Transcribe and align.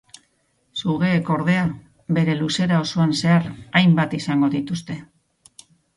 Sugeek 0.79 1.27
ordea 1.35 1.65
bere 2.19 2.35
luzera 2.39 2.79
osoan 2.87 3.13
zehar 3.19 3.47
hainbat 3.81 4.17
izango 4.21 4.51
dituzte. 4.57 4.97